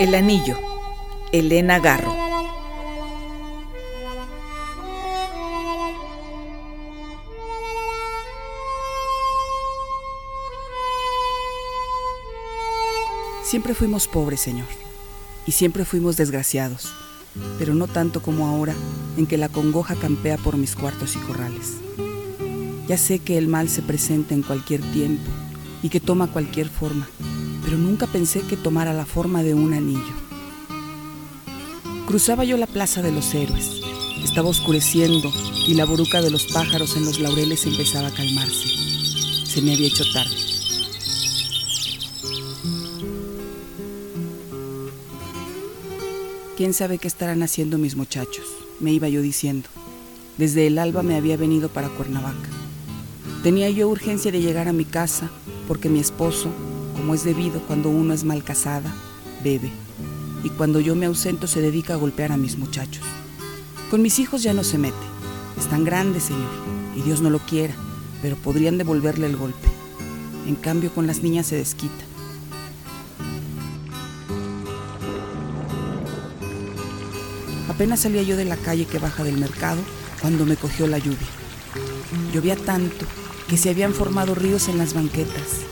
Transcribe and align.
El 0.00 0.14
anillo. 0.14 0.56
Elena 1.32 1.80
Garro. 1.80 2.14
Siempre 13.42 13.74
fuimos 13.74 14.06
pobres, 14.06 14.40
Señor, 14.40 14.68
y 15.46 15.52
siempre 15.52 15.84
fuimos 15.84 16.16
desgraciados, 16.16 16.92
pero 17.58 17.74
no 17.74 17.88
tanto 17.88 18.22
como 18.22 18.46
ahora, 18.46 18.74
en 19.16 19.26
que 19.26 19.36
la 19.36 19.48
congoja 19.48 19.96
campea 19.96 20.36
por 20.36 20.56
mis 20.56 20.76
cuartos 20.76 21.16
y 21.16 21.18
corrales. 21.18 21.78
Ya 22.86 22.96
sé 22.96 23.18
que 23.18 23.36
el 23.36 23.48
mal 23.48 23.68
se 23.68 23.82
presenta 23.82 24.34
en 24.34 24.42
cualquier 24.42 24.80
tiempo 24.92 25.28
y 25.82 25.88
que 25.88 25.98
toma 25.98 26.30
cualquier 26.30 26.68
forma, 26.68 27.08
pero 27.64 27.76
nunca 27.76 28.06
pensé 28.06 28.40
que 28.42 28.56
tomara 28.56 28.92
la 28.92 29.06
forma 29.06 29.42
de 29.42 29.54
un 29.54 29.74
anillo. 29.74 30.14
Cruzaba 32.06 32.44
yo 32.44 32.56
la 32.56 32.66
plaza 32.66 33.02
de 33.02 33.12
los 33.12 33.34
héroes. 33.34 33.82
Estaba 34.24 34.48
oscureciendo 34.48 35.30
y 35.66 35.74
la 35.74 35.84
boruca 35.84 36.22
de 36.22 36.30
los 36.30 36.46
pájaros 36.46 36.96
en 36.96 37.04
los 37.04 37.20
laureles 37.20 37.66
empezaba 37.66 38.08
a 38.08 38.14
calmarse. 38.14 38.68
Se 39.44 39.60
me 39.60 39.74
había 39.74 39.88
hecho 39.88 40.04
tarde. 40.12 40.34
¿Quién 46.56 46.74
sabe 46.74 46.98
qué 46.98 47.06
estarán 47.06 47.42
haciendo 47.42 47.78
mis 47.78 47.94
muchachos? 47.94 48.44
Me 48.80 48.92
iba 48.92 49.08
yo 49.08 49.22
diciendo. 49.22 49.68
Desde 50.38 50.66
el 50.66 50.78
alba 50.78 51.02
me 51.02 51.14
había 51.14 51.36
venido 51.36 51.68
para 51.68 51.88
Cuernavaca. 51.88 52.48
Tenía 53.42 53.70
yo 53.70 53.88
urgencia 53.88 54.32
de 54.32 54.40
llegar 54.40 54.66
a 54.66 54.72
mi 54.72 54.84
casa 54.84 55.30
porque 55.68 55.88
mi 55.88 56.00
esposo, 56.00 56.48
como 57.08 57.14
es 57.14 57.24
debido 57.24 57.62
cuando 57.62 57.88
uno 57.88 58.12
es 58.12 58.24
mal 58.24 58.44
casada, 58.44 58.94
bebe. 59.42 59.70
Y 60.44 60.50
cuando 60.50 60.78
yo 60.78 60.94
me 60.94 61.06
ausento 61.06 61.46
se 61.46 61.62
dedica 61.62 61.94
a 61.94 61.96
golpear 61.96 62.32
a 62.32 62.36
mis 62.36 62.58
muchachos. 62.58 63.02
Con 63.90 64.02
mis 64.02 64.18
hijos 64.18 64.42
ya 64.42 64.52
no 64.52 64.62
se 64.62 64.76
mete. 64.76 64.94
Están 65.58 65.84
grandes, 65.84 66.24
Señor, 66.24 66.50
y 66.94 67.00
Dios 67.00 67.22
no 67.22 67.30
lo 67.30 67.38
quiera, 67.38 67.72
pero 68.20 68.36
podrían 68.36 68.76
devolverle 68.76 69.24
el 69.24 69.38
golpe. 69.38 69.68
En 70.46 70.54
cambio, 70.54 70.92
con 70.92 71.06
las 71.06 71.22
niñas 71.22 71.46
se 71.46 71.56
desquita. 71.56 72.04
Apenas 77.70 78.00
salía 78.00 78.22
yo 78.22 78.36
de 78.36 78.44
la 78.44 78.58
calle 78.58 78.84
que 78.84 78.98
baja 78.98 79.24
del 79.24 79.38
mercado 79.38 79.80
cuando 80.20 80.44
me 80.44 80.56
cogió 80.56 80.86
la 80.86 80.98
lluvia. 80.98 81.16
Llovía 82.34 82.56
tanto 82.56 83.06
que 83.48 83.56
se 83.56 83.70
habían 83.70 83.94
formado 83.94 84.34
ríos 84.34 84.68
en 84.68 84.76
las 84.76 84.92
banquetas 84.92 85.64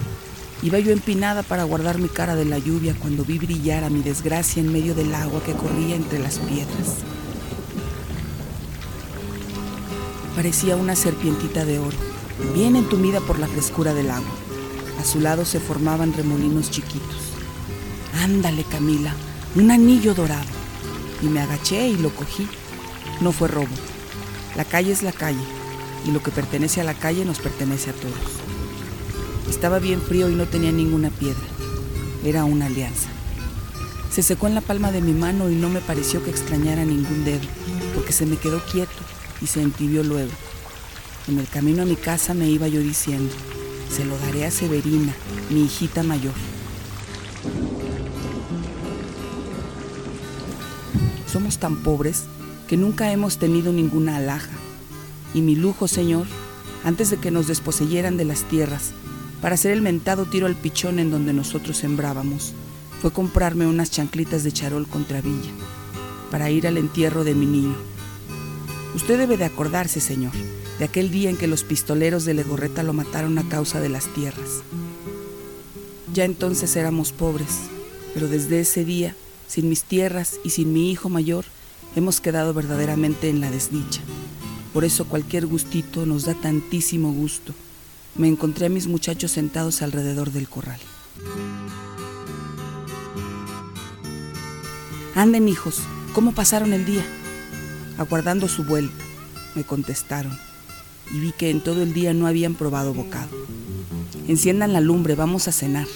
Iba 0.62 0.79
yo 0.79 0.91
empinada 0.91 1.43
para 1.43 1.65
guardar 1.65 1.99
mi 1.99 2.09
cara 2.09 2.35
de 2.35 2.47
la 2.47 2.59
lluvia 2.59 2.95
cuando 2.99 3.25
vi 3.25 3.39
brillar 3.39 3.85
a 3.85 3.91
mi 3.91 4.03
desgracia 4.03 4.61
en 4.61 4.73
medio 4.73 4.95
del 4.95 5.15
agua 5.15 5.43
que 5.43 5.53
corría 5.53 5.97
entre 5.97 6.19
las 6.19 6.39
piedras. 6.39 6.97
Parecía 10.34 10.77
una 10.77 10.97
serpientita 10.97 11.65
de 11.65 11.79
oro, 11.79 11.97
bien 12.55 12.77
entumida 12.77 13.21
por 13.21 13.39
la 13.39 13.47
frescura 13.49 13.93
del 13.95 14.11
agua. 14.11 14.34
A 14.99 15.05
su 15.05 15.21
lado 15.21 15.45
se 15.45 15.61
formaban 15.61 16.15
remolinos 16.15 16.71
chiquitos. 16.71 17.33
Ándale, 18.23 18.65
Camila, 18.65 19.15
un 19.55 19.71
anillo 19.71 20.15
dorado. 20.15 20.45
Y 21.23 21.27
me 21.27 21.41
agaché 21.41 21.89
y 21.89 21.97
lo 21.97 22.11
cogí. 22.11 22.49
No 23.21 23.33
fue 23.33 23.49
robo. 23.49 23.75
La 24.57 24.65
calle 24.65 24.93
es 24.93 25.03
la 25.03 25.12
calle, 25.12 25.45
y 26.07 26.11
lo 26.11 26.23
que 26.23 26.31
pertenece 26.31 26.81
a 26.81 26.84
la 26.84 26.95
calle 26.95 27.25
nos 27.27 27.39
pertenece 27.39 27.91
a 27.91 27.93
todos. 27.93 28.56
Estaba 29.48 29.78
bien 29.78 30.00
frío 30.00 30.28
y 30.28 30.34
no 30.34 30.47
tenía 30.47 30.72
ninguna 30.72 31.11
piedra. 31.11 31.47
Era 32.25 32.44
una 32.44 32.66
alianza. 32.66 33.08
Se 34.11 34.22
secó 34.22 34.47
en 34.47 34.55
la 34.55 34.61
palma 34.61 34.92
de 34.92 35.00
mi 35.00 35.12
mano 35.12 35.50
y 35.50 35.55
no 35.55 35.69
me 35.69 35.80
pareció 35.80 36.25
que 36.25 36.30
extrañara 36.30 36.84
ningún 36.84 37.25
dedo, 37.25 37.47
porque 37.94 38.12
se 38.12 38.26
me 38.26 38.37
quedó 38.37 38.60
quieto 38.65 38.93
y 39.41 39.47
se 39.47 39.62
entibió 39.62 40.03
luego. 40.03 40.32
En 41.28 41.38
el 41.38 41.47
camino 41.48 41.82
a 41.82 41.87
mi 41.87 41.97
casa 41.97 42.34
me 42.34 42.48
iba 42.48 42.69
yo 42.69 42.81
diciendo, 42.81 43.34
se 43.91 44.04
lo 44.04 44.16
daré 44.19 44.47
a 44.47 44.50
Severina, 44.50 45.15
mi 45.50 45.65
hijita 45.65 46.03
mayor. 46.03 46.34
Somos 51.31 51.59
tan 51.59 51.76
pobres 51.82 52.25
que 52.66 52.76
nunca 52.76 53.12
hemos 53.12 53.38
tenido 53.38 53.72
ninguna 53.72 54.16
alhaja. 54.16 54.53
Y 55.34 55.42
mi 55.42 55.54
lujo, 55.54 55.88
Señor, 55.88 56.26
antes 56.84 57.10
de 57.10 57.19
que 57.19 57.31
nos 57.31 57.47
desposeyeran 57.47 58.16
de 58.16 58.25
las 58.25 58.44
tierras, 58.44 58.92
para 59.41 59.54
hacer 59.54 59.72
el 59.72 59.82
mentado 59.82 60.26
tiro 60.26 60.47
al 60.47 60.56
pichón 60.56 60.98
en 60.98 61.10
donde 61.10 61.32
nosotros 61.32 61.76
sembrábamos, 61.76 62.54
fue 63.00 63.12
comprarme 63.12 63.66
unas 63.66 63.91
chanclitas 63.91 64.44
de 64.44 64.52
charol 64.52 64.86
contra 64.88 65.20
villa, 65.20 65.50
para 66.30 66.50
ir 66.50 66.66
al 66.66 66.78
entierro 66.78 67.24
de 67.24 67.34
mi 67.34 67.47
niño. 67.47 67.76
Usted 68.94 69.19
debe 69.19 69.36
de 69.36 69.44
acordarse, 69.44 70.00
señor, 70.00 70.32
de 70.78 70.86
aquel 70.86 71.10
día 71.10 71.28
en 71.28 71.36
que 71.36 71.47
los 71.47 71.64
pistoleros 71.64 72.24
de 72.24 72.34
Legorreta 72.34 72.82
lo 72.82 72.92
mataron 72.92 73.38
a 73.38 73.48
causa 73.48 73.80
de 73.80 73.91
las 73.91 74.06
tierras. 74.14 74.62
Ya 76.12 76.24
entonces 76.24 76.74
éramos 76.76 77.12
pobres, 77.12 77.60
pero 78.14 78.28
desde 78.28 78.60
ese 78.60 78.84
día, 78.84 79.14
sin 79.48 79.68
mis 79.68 79.84
tierras 79.84 80.41
y 80.44 80.50
sin 80.50 80.72
mi 80.72 80.91
hijo 80.91 81.10
mayor, 81.10 81.44
hemos 81.94 82.20
quedado 82.20 82.54
verdaderamente 82.54 83.28
en 83.28 83.41
la 83.41 83.50
desdicha. 83.50 84.00
Por 84.72 84.84
eso 84.84 85.06
cualquier 85.06 85.47
gustito 85.47 86.06
nos 86.06 86.24
da 86.24 86.34
tantísimo 86.34 87.12
gusto 87.12 87.54
me 88.19 88.28
encontré 88.28 88.66
a 88.66 88.71
mis 88.71 88.87
muchachos 88.87 89.32
sentados 89.32 89.82
alrededor 89.82 90.32
del 90.32 90.49
corral. 90.49 90.81
Anden 95.15 95.49
hijos, 95.49 95.81
¿cómo 96.15 96.32
pasaron 96.32 96.72
el 96.72 96.84
día? 96.84 97.04
Aguardando 97.99 98.49
su 98.49 98.65
vuelta, 98.65 99.03
me 99.54 99.65
contestaron, 99.65 100.38
y 101.10 101.21
vi 101.21 101.32
que 101.32 101.50
en 101.50 101.62
todo 101.62 101.82
el 101.82 101.93
día 101.94 102.12
no 102.15 102.27
habían 102.27 102.54
probado 102.54 102.93
bocado. 102.93 103.31
Enciendan 104.28 104.72
la 104.72 104.81
lumbre, 104.81 105.15
vamos 105.15 105.48
a 105.48 105.53
cenar. 105.53 105.87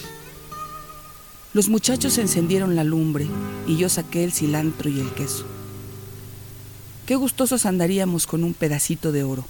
Los 1.53 1.69
muchachos 1.69 2.17
encendieron 2.17 2.75
la 2.75 2.83
lumbre 2.83 3.27
y 3.67 3.77
yo 3.77 3.89
saqué 3.89 4.23
el 4.23 4.31
cilantro 4.31 4.89
y 4.89 4.99
el 4.99 5.11
queso. 5.13 5.45
Qué 7.05 7.15
gustosos 7.15 7.65
andaríamos 7.65 8.25
con 8.25 8.43
un 8.43 8.53
pedacito 8.53 9.11
de 9.11 9.23
oro, 9.23 9.45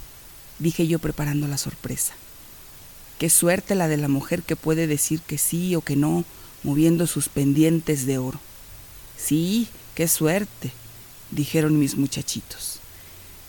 dije 0.58 0.86
yo 0.86 0.98
preparando 0.98 1.46
la 1.46 1.58
sorpresa. 1.58 2.12
Qué 3.18 3.30
suerte 3.30 3.74
la 3.74 3.88
de 3.88 3.96
la 3.96 4.08
mujer 4.08 4.42
que 4.42 4.56
puede 4.56 4.86
decir 4.86 5.20
que 5.20 5.38
sí 5.38 5.76
o 5.76 5.80
que 5.80 5.96
no, 5.96 6.24
moviendo 6.62 7.06
sus 7.06 7.28
pendientes 7.28 8.06
de 8.06 8.18
oro. 8.18 8.40
Sí, 9.16 9.68
qué 9.94 10.08
suerte, 10.08 10.72
dijeron 11.30 11.78
mis 11.78 11.96
muchachitos. 11.96 12.80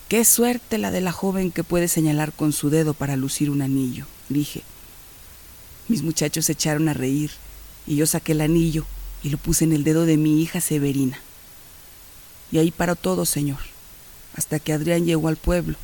Qué 0.10 0.26
suerte 0.26 0.78
la 0.78 0.92
de 0.92 1.02
la 1.02 1.12
joven 1.12 1.52
que 1.52 1.64
puede 1.64 1.88
señalar 1.88 2.34
con 2.34 2.54
su 2.54 2.70
dedo 2.70 2.94
para 2.94 3.16
lucir 3.16 3.50
un 3.50 3.62
anillo, 3.62 4.06
dije. 4.30 4.62
Mis 5.88 6.04
muchachos 6.04 6.46
se 6.46 6.52
echaron 6.54 6.88
a 6.88 6.94
reír 6.94 7.32
y 7.88 7.96
yo 7.96 8.06
saqué 8.06 8.34
el 8.34 8.42
anillo 8.42 8.86
y 9.24 9.30
lo 9.30 9.38
puse 9.38 9.64
en 9.64 9.74
el 9.74 9.84
dedo 9.84 10.06
de 10.06 10.18
mi 10.18 10.42
hija 10.42 10.62
Severina. 10.62 11.20
Y 12.52 12.60
ahí 12.60 12.70
paró 12.70 12.96
todo, 12.96 13.26
señor, 13.26 13.60
hasta 14.36 14.60
que 14.60 14.74
Adrián 14.74 15.06
llegó 15.06 15.28
al 15.28 15.38
pueblo 15.38 15.76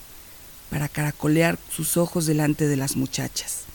para 0.69 0.87
caracolear 0.87 1.57
sus 1.71 1.97
ojos 1.97 2.25
delante 2.25 2.67
de 2.67 2.77
las 2.77 2.95
muchachas. 2.95 3.65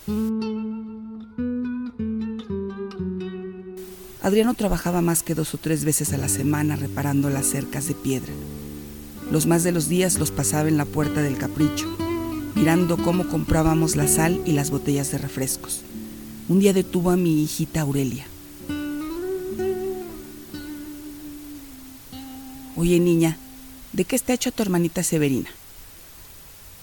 Adriano 4.23 4.55
trabajaba 4.55 5.03
más 5.03 5.23
que 5.23 5.35
dos 5.35 5.53
o 5.55 5.59
tres 5.59 5.85
veces 5.85 6.13
a 6.13 6.19
la 6.19 6.29
semana 6.29 6.77
reparando 6.77 7.29
las 7.29 7.47
cercas 7.47 7.89
de 7.89 7.95
piedra. 7.95 8.33
Los 9.31 9.47
más 9.47 9.65
de 9.65 9.73
los 9.73 9.89
días 9.89 10.19
los 10.19 10.31
pasaba 10.31 10.69
en 10.69 10.77
la 10.77 10.85
puerta 10.85 11.21
del 11.21 11.37
capricho, 11.37 11.95
mirando 12.55 12.97
cómo 12.97 13.29
comprábamos 13.29 13.97
la 13.97 14.09
sal 14.09 14.41
y 14.47 14.53
las 14.53 14.71
botellas 14.71 15.11
de 15.11 15.19
refrescos. 15.19 15.83
Un 16.49 16.61
día 16.61 16.73
detuvo 16.73 17.11
a 17.11 17.17
mi 17.17 17.43
hijita 17.43 17.83
Aurelia. 17.83 18.27
Oye, 22.77 22.99
niña, 23.01 23.39
¿de 23.93 24.05
qué 24.05 24.17
está 24.17 24.33
hecha 24.33 24.51
tu 24.51 24.63
hermanita 24.63 25.03
Severina? 25.03 25.51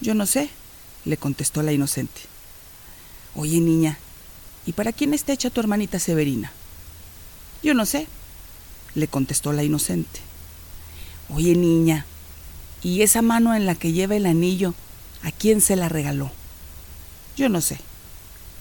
Yo 0.02 0.16
no 0.16 0.26
sé, 0.26 0.50
le 1.06 1.16
contestó 1.16 1.62
la 1.62 1.74
inocente. 1.74 2.22
Oye, 3.36 3.60
niña, 3.60 4.00
¿y 4.66 4.74
para 4.74 4.92
quién 4.92 5.14
está 5.14 5.32
hecha 5.32 5.52
tu 5.52 5.60
hermanita 5.60 6.00
Severina? 6.00 6.52
Yo 7.62 7.76
no 7.76 7.86
sé, 7.86 8.08
le 8.96 9.08
contestó 9.08 9.54
la 9.54 9.64
inocente. 9.64 10.20
Oye, 11.30 11.56
niña, 11.56 12.08
¿y 12.82 13.04
esa 13.04 13.22
mano 13.22 13.54
en 13.54 13.68
la 13.68 13.76
que 13.76 13.94
lleva 13.94 14.16
el 14.16 14.26
anillo, 14.26 14.74
a 15.22 15.32
quién 15.32 15.62
se 15.62 15.76
la 15.76 15.88
regaló? 15.88 16.32
Yo 17.38 17.48
no 17.48 17.62
sé, 17.62 17.78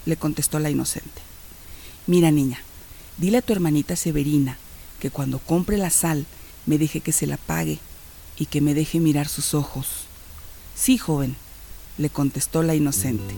le 0.05 0.17
contestó 0.17 0.59
la 0.59 0.69
inocente. 0.69 1.23
Mira, 2.07 2.31
niña, 2.31 2.61
dile 3.17 3.39
a 3.39 3.43
tu 3.43 3.55
hermanita 3.55 3.97
Severina 3.97 4.59
que 5.01 5.11
cuando 5.11 5.39
compre 5.39 5.79
la 5.79 5.89
sal 5.89 6.27
me 6.67 6.77
deje 6.77 7.01
que 7.01 7.13
se 7.13 7.27
la 7.27 7.39
pague 7.39 7.79
y 8.37 8.45
que 8.45 8.61
me 8.61 8.75
deje 8.75 9.01
mirar 9.01 9.27
sus 9.27 9.55
ojos 9.55 10.10
Sí, 10.81 10.97
joven, 10.97 11.37
le 11.99 12.09
contestó 12.09 12.63
la 12.63 12.75
inocente. 12.75 13.35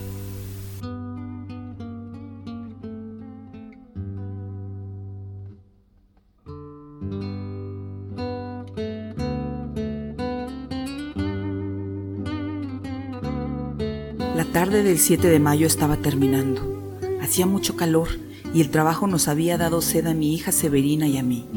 La 14.36 14.44
tarde 14.52 14.84
del 14.84 15.00
7 15.00 15.26
de 15.26 15.40
mayo 15.40 15.66
estaba 15.66 15.96
terminando. 15.96 16.96
Hacía 17.20 17.46
mucho 17.46 17.74
calor 17.74 18.06
y 18.54 18.60
el 18.60 18.70
trabajo 18.70 19.08
nos 19.08 19.26
había 19.26 19.58
dado 19.58 19.82
sed 19.82 20.06
a 20.06 20.14
mi 20.14 20.32
hija 20.32 20.52
Severina 20.52 21.08
y 21.08 21.18
a 21.18 21.24
mí. 21.24 21.48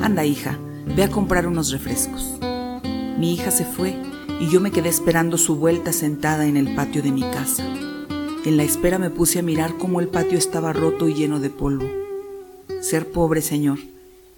Anda, 0.00 0.24
hija, 0.24 0.58
ve 0.86 1.04
a 1.04 1.10
comprar 1.10 1.46
unos 1.46 1.70
refrescos. 1.70 2.38
Mi 3.18 3.34
hija 3.34 3.50
se 3.50 3.66
fue 3.66 4.05
y 4.40 4.48
yo 4.48 4.60
me 4.60 4.70
quedé 4.70 4.88
esperando 4.88 5.38
su 5.38 5.56
vuelta 5.56 5.92
sentada 5.92 6.46
en 6.46 6.56
el 6.56 6.74
patio 6.74 7.02
de 7.02 7.10
mi 7.10 7.22
casa. 7.22 7.64
En 8.44 8.56
la 8.56 8.62
espera 8.62 8.98
me 8.98 9.10
puse 9.10 9.38
a 9.38 9.42
mirar 9.42 9.76
cómo 9.78 10.00
el 10.00 10.08
patio 10.08 10.38
estaba 10.38 10.72
roto 10.72 11.08
y 11.08 11.14
lleno 11.14 11.40
de 11.40 11.50
polvo. 11.50 11.86
Ser 12.80 13.10
pobre, 13.10 13.40
Señor, 13.40 13.78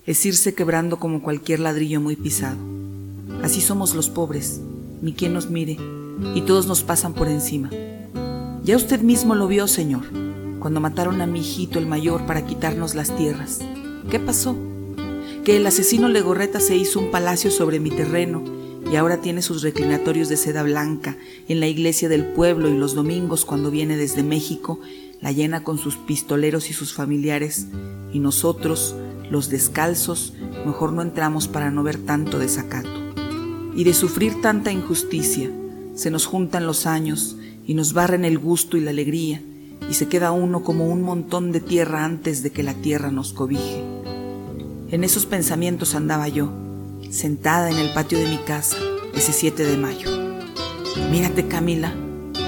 es 0.06 0.25
irse 0.25 0.55
quebrando 0.55 0.99
como 0.99 1.23
cualquier 1.23 1.61
ladrillo 1.61 2.00
muy 2.00 2.17
pisado. 2.17 2.56
Así 3.43 3.61
somos 3.61 3.95
los 3.95 4.09
pobres, 4.09 4.61
ni 5.03 5.12
quien 5.12 5.35
nos 5.35 5.50
mire, 5.50 5.77
y 6.35 6.41
todos 6.43 6.67
nos 6.67 6.83
pasan 6.83 7.12
por 7.12 7.29
encima. 7.29 7.71
Ya 8.62 8.77
usted 8.77 9.00
mismo 9.00 9.35
lo 9.35 9.49
vio, 9.49 9.67
Señor, 9.67 10.05
cuando 10.61 10.81
mataron 10.81 11.21
a 11.21 11.27
mi 11.27 11.41
hijito 11.41 11.79
el 11.79 11.87
mayor 11.87 12.25
para 12.27 12.47
quitarnos 12.47 12.95
las 12.95 13.15
tierras. 13.15 13.61
¿Qué 14.11 14.19
pasó? 14.19 14.56
Que 15.45 15.56
el 15.56 15.67
asesino 15.67 16.09
Legorreta 16.09 16.61
se 16.61 16.77
hizo 16.77 17.00
un 17.00 17.11
palacio 17.11 17.50
sobre 17.50 17.81
mi 17.81 17.91
terreno 17.91 18.58
y 18.91 18.97
ahora 18.97 19.21
tiene 19.21 19.43
sus 19.43 19.63
reclinatorios 19.63 20.29
de 20.29 20.37
seda 20.37 20.63
blanca 20.63 21.17
en 21.49 21.61
la 21.61 21.67
iglesia 21.67 22.09
del 22.09 22.27
pueblo 22.27 22.69
y 22.69 22.77
los 22.77 22.95
domingos 22.95 23.45
cuando 23.45 23.71
viene 23.71 23.97
desde 23.97 24.23
México 24.23 24.81
la 25.21 25.33
llena 25.33 25.65
con 25.65 25.79
sus 25.79 25.97
pistoleros 25.97 26.71
y 26.71 26.73
sus 26.73 26.93
familiares 26.93 27.67
y 28.13 28.21
nosotros, 28.21 28.95
los 29.31 29.51
descalzos, 29.51 30.33
mejor 30.65 30.93
no 30.93 31.03
entramos 31.03 31.49
para 31.49 31.71
no 31.71 31.83
ver 31.83 31.99
tanto 31.99 32.39
desacato. 32.39 32.89
Y 33.75 33.85
de 33.85 33.95
sufrir 33.95 34.41
tanta 34.41 34.73
injusticia, 34.73 35.51
se 35.95 36.11
nos 36.11 36.27
juntan 36.27 36.67
los 36.67 36.87
años 36.87 37.37
y 37.67 37.75
nos 37.75 37.93
barren 37.93 38.25
el 38.25 38.39
gusto 38.39 38.77
y 38.77 38.81
la 38.81 38.91
alegría 38.91 39.43
y 39.91 39.95
se 39.95 40.09
queda 40.09 40.33
uno 40.33 40.63
como 40.63 40.89
un 40.89 41.03
montón 41.03 41.53
de 41.53 41.61
tierra 41.61 42.05
antes 42.05 42.43
de 42.43 42.51
que 42.51 42.63
la 42.63 42.75
tierra 42.75 43.11
nos 43.11 43.33
cobije. 43.33 43.83
En 44.91 45.05
esos 45.05 45.27
pensamientos 45.27 45.95
andaba 45.95 46.29
yo, 46.29 46.51
sentada 47.11 47.71
en 47.71 47.79
el 47.79 47.93
patio 47.93 48.19
de 48.19 48.29
mi 48.29 48.39
casa 48.39 48.77
ese 49.15 49.33
7 49.33 49.65
de 49.65 49.77
mayo. 49.77 50.11
Mírate 51.11 51.49
Camila, 51.49 51.93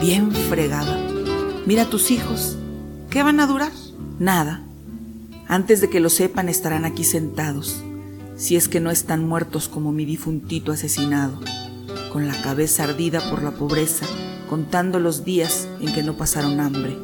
bien 0.01 0.33
fregada. 0.33 0.99
Mira 1.67 1.83
a 1.83 1.91
tus 1.91 2.11
hijos. 2.11 2.57
¿Qué 3.11 3.23
van 3.23 3.41
a 3.41 3.47
durar? 3.47 3.73
Nada. 4.19 4.63
Antes 5.49 5.81
de 5.81 5.91
que 5.91 6.01
lo 6.01 6.11
sepan 6.11 6.49
estarán 6.49 6.85
aquí 6.85 7.05
sentados, 7.05 7.83
si 8.37 8.57
es 8.57 8.69
que 8.69 8.81
no 8.81 8.91
están 8.91 9.27
muertos 9.27 9.69
como 9.69 9.93
mi 9.93 10.05
difuntito 10.05 10.73
asesinado, 10.73 11.41
con 12.13 12.29
la 12.29 12.41
cabeza 12.41 12.85
ardida 12.85 13.21
por 13.31 13.43
la 13.43 13.51
pobreza, 13.53 14.07
contando 14.49 15.01
los 15.01 15.25
días 15.25 15.69
en 15.81 15.93
que 15.93 16.03
no 16.03 16.17
pasaron 16.17 16.61
hambre. 16.61 16.97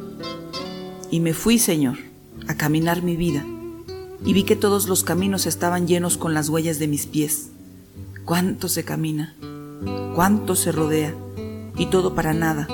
Y 1.11 1.19
me 1.19 1.33
fui, 1.33 1.59
Señor, 1.59 1.97
a 2.47 2.55
caminar 2.55 3.03
mi 3.03 3.15
vida, 3.17 3.45
y 4.25 4.33
vi 4.33 4.43
que 4.43 4.55
todos 4.55 4.87
los 4.87 5.03
caminos 5.03 5.45
estaban 5.45 5.87
llenos 5.87 6.17
con 6.17 6.33
las 6.33 6.49
huellas 6.49 6.79
de 6.79 6.87
mis 6.87 7.05
pies. 7.05 7.49
Cuánto 8.25 8.67
se 8.67 8.83
camina, 8.83 9.35
cuánto 10.15 10.55
se 10.55 10.71
rodea, 10.71 11.15
y 11.77 11.85
todo 11.87 12.15
para 12.15 12.33
nada, 12.33 12.67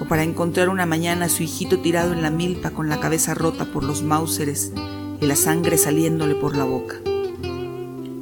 o 0.00 0.04
para 0.06 0.22
encontrar 0.22 0.68
una 0.68 0.86
mañana 0.86 1.26
a 1.26 1.28
su 1.28 1.42
hijito 1.42 1.80
tirado 1.80 2.12
en 2.12 2.22
la 2.22 2.30
milpa 2.30 2.70
con 2.70 2.88
la 2.88 3.00
cabeza 3.00 3.34
rota 3.34 3.66
por 3.66 3.84
los 3.84 4.02
mauseres 4.02 4.72
y 5.20 5.26
la 5.26 5.36
sangre 5.36 5.76
saliéndole 5.76 6.34
por 6.34 6.56
la 6.56 6.64
boca. 6.64 6.96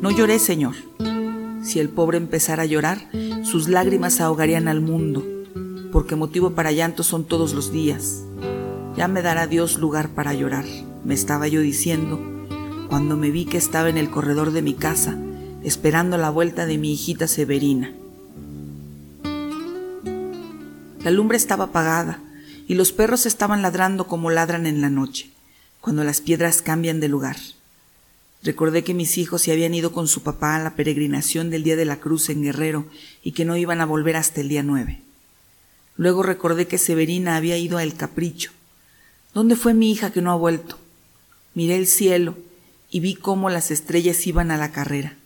No 0.00 0.10
lloré, 0.10 0.38
Señor. 0.38 0.74
Si 1.62 1.78
el 1.80 1.88
pobre 1.88 2.18
empezara 2.18 2.62
a 2.62 2.66
llorar, 2.66 3.10
sus 3.44 3.68
lágrimas 3.68 4.20
ahogarían 4.20 4.68
al 4.68 4.80
mundo, 4.80 5.24
porque 5.92 6.16
motivo 6.16 6.52
para 6.52 6.72
llanto 6.72 7.02
son 7.02 7.24
todos 7.24 7.52
los 7.52 7.72
días. 7.72 8.24
Ya 8.96 9.06
me 9.06 9.22
dará 9.22 9.46
Dios 9.46 9.78
lugar 9.78 10.08
para 10.08 10.34
llorar, 10.34 10.64
me 11.04 11.14
estaba 11.14 11.46
yo 11.46 11.60
diciendo, 11.60 12.37
cuando 12.88 13.16
me 13.16 13.30
vi 13.30 13.44
que 13.44 13.58
estaba 13.58 13.88
en 13.88 13.98
el 13.98 14.10
corredor 14.10 14.52
de 14.52 14.62
mi 14.62 14.74
casa, 14.74 15.16
esperando 15.62 16.16
la 16.18 16.30
vuelta 16.30 16.66
de 16.66 16.78
mi 16.78 16.92
hijita 16.92 17.28
Severina. 17.28 17.92
La 21.02 21.10
lumbre 21.10 21.36
estaba 21.36 21.64
apagada 21.64 22.20
y 22.66 22.74
los 22.74 22.92
perros 22.92 23.26
estaban 23.26 23.62
ladrando 23.62 24.06
como 24.06 24.30
ladran 24.30 24.66
en 24.66 24.80
la 24.80 24.90
noche, 24.90 25.30
cuando 25.80 26.02
las 26.04 26.20
piedras 26.20 26.62
cambian 26.62 27.00
de 27.00 27.08
lugar. 27.08 27.36
Recordé 28.42 28.84
que 28.84 28.94
mis 28.94 29.18
hijos 29.18 29.42
se 29.42 29.52
habían 29.52 29.74
ido 29.74 29.92
con 29.92 30.08
su 30.08 30.22
papá 30.22 30.56
a 30.56 30.62
la 30.62 30.74
peregrinación 30.74 31.50
del 31.50 31.64
Día 31.64 31.76
de 31.76 31.84
la 31.84 32.00
Cruz 32.00 32.30
en 32.30 32.42
Guerrero 32.42 32.86
y 33.22 33.32
que 33.32 33.44
no 33.44 33.56
iban 33.56 33.80
a 33.80 33.86
volver 33.86 34.16
hasta 34.16 34.40
el 34.40 34.48
día 34.48 34.62
nueve. 34.62 35.02
Luego 35.96 36.22
recordé 36.22 36.66
que 36.66 36.78
Severina 36.78 37.36
había 37.36 37.58
ido 37.58 37.76
a 37.78 37.82
El 37.82 37.94
Capricho 37.94 38.52
¿Dónde 39.34 39.56
fue 39.56 39.74
mi 39.74 39.90
hija 39.92 40.10
que 40.10 40.22
no 40.22 40.32
ha 40.32 40.36
vuelto? 40.36 40.78
Miré 41.54 41.76
el 41.76 41.86
cielo 41.86 42.36
y 42.90 43.00
vi 43.00 43.14
cómo 43.14 43.50
las 43.50 43.70
estrellas 43.70 44.26
iban 44.26 44.50
a 44.50 44.56
la 44.56 44.72
carrera. 44.72 45.16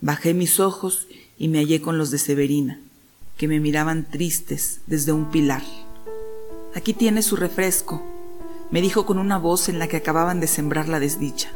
Bajé 0.00 0.34
mis 0.34 0.60
ojos 0.60 1.06
y 1.38 1.48
me 1.48 1.58
hallé 1.58 1.80
con 1.80 1.98
los 1.98 2.10
de 2.10 2.18
Severina, 2.18 2.80
que 3.36 3.48
me 3.48 3.60
miraban 3.60 4.08
tristes 4.10 4.80
desde 4.86 5.12
un 5.12 5.30
pilar. 5.30 5.62
Aquí 6.74 6.92
tiene 6.92 7.22
su 7.22 7.36
refresco, 7.36 8.02
me 8.70 8.80
dijo 8.80 9.06
con 9.06 9.18
una 9.18 9.38
voz 9.38 9.68
en 9.68 9.78
la 9.78 9.88
que 9.88 9.96
acababan 9.96 10.40
de 10.40 10.46
sembrar 10.46 10.88
la 10.88 11.00
desdicha. 11.00 11.50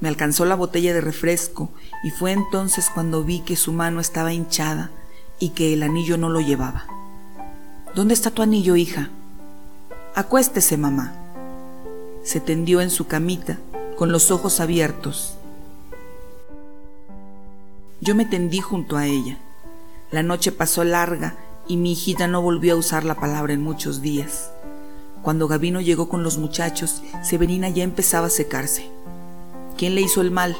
Me 0.00 0.08
alcanzó 0.08 0.44
la 0.44 0.54
botella 0.54 0.92
de 0.92 1.00
refresco 1.00 1.70
y 2.04 2.10
fue 2.10 2.32
entonces 2.32 2.90
cuando 2.92 3.24
vi 3.24 3.40
que 3.40 3.56
su 3.56 3.72
mano 3.72 4.00
estaba 4.00 4.32
hinchada 4.32 4.90
y 5.38 5.50
que 5.50 5.72
el 5.72 5.82
anillo 5.82 6.16
no 6.16 6.28
lo 6.28 6.40
llevaba. 6.40 6.86
¿Dónde 7.94 8.14
está 8.14 8.30
tu 8.30 8.42
anillo, 8.42 8.76
hija? 8.76 9.10
Acuéstese, 10.14 10.76
mamá. 10.76 11.14
Se 12.22 12.40
tendió 12.40 12.80
en 12.80 12.90
su 12.90 13.06
camita, 13.06 13.58
con 13.98 14.12
los 14.12 14.30
ojos 14.30 14.60
abiertos. 14.60 15.34
Yo 18.00 18.14
me 18.14 18.24
tendí 18.24 18.60
junto 18.60 18.96
a 18.96 19.06
ella. 19.06 19.38
La 20.12 20.22
noche 20.22 20.52
pasó 20.52 20.84
larga 20.84 21.36
y 21.66 21.76
mi 21.76 21.92
hijita 21.92 22.28
no 22.28 22.40
volvió 22.40 22.74
a 22.74 22.76
usar 22.76 23.04
la 23.04 23.16
palabra 23.16 23.54
en 23.54 23.60
muchos 23.60 24.00
días. 24.00 24.52
Cuando 25.22 25.48
Gavino 25.48 25.80
llegó 25.80 26.08
con 26.08 26.22
los 26.22 26.38
muchachos, 26.38 27.02
Severina 27.24 27.70
ya 27.70 27.82
empezaba 27.82 28.28
a 28.28 28.30
secarse. 28.30 28.88
¿Quién 29.76 29.96
le 29.96 30.00
hizo 30.00 30.20
el 30.20 30.30
mal? 30.30 30.56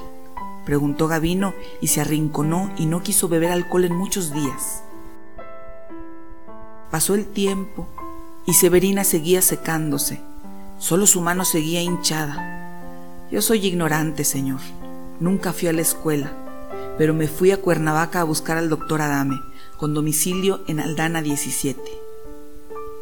preguntó 0.65 1.07
Gavino 1.07 1.55
y 1.81 1.87
se 1.87 2.01
arrinconó 2.01 2.73
y 2.77 2.87
no 2.87 3.05
quiso 3.05 3.29
beber 3.29 3.53
alcohol 3.53 3.85
en 3.85 3.95
muchos 3.95 4.33
días. 4.33 4.83
Pasó 6.91 7.15
el 7.15 7.25
tiempo 7.25 7.87
y 8.47 8.55
Severina 8.55 9.05
seguía 9.05 9.43
secándose. 9.43 10.21
Solo 10.79 11.07
su 11.07 11.21
mano 11.21 11.45
seguía 11.45 11.81
hinchada. 11.81 12.59
Yo 13.31 13.43
soy 13.43 13.67
ignorante, 13.67 14.25
señor. 14.25 14.61
Nunca 15.21 15.53
fui 15.53 15.69
a 15.69 15.73
la 15.75 15.83
escuela, 15.83 16.33
pero 16.97 17.13
me 17.13 17.29
fui 17.29 17.51
a 17.51 17.61
Cuernavaca 17.61 18.23
a 18.23 18.25
buscar 18.25 18.57
al 18.57 18.71
doctor 18.71 19.03
Adame, 19.03 19.39
con 19.77 19.93
domicilio 19.93 20.65
en 20.67 20.81
Aldana 20.81 21.21
17. 21.21 21.79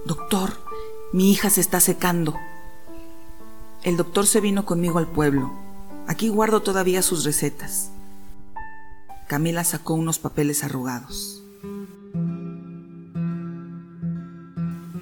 Doctor, 0.05 0.55
mi 1.13 1.31
hija 1.31 1.49
se 1.49 1.61
está 1.61 1.79
secando. 1.79 2.35
El 3.85 3.97
doctor 3.97 4.27
se 4.27 4.41
vino 4.41 4.67
conmigo 4.67 4.99
al 4.99 5.07
pueblo. 5.07 5.53
Aquí 6.09 6.29
guardo 6.29 6.61
todavía 6.61 7.03
sus 7.03 7.25
recetas. 7.25 7.91
Camila 9.29 9.63
sacó 9.63 9.95
unos 9.95 10.19
papeles 10.19 10.65
arrugados. 10.65 11.41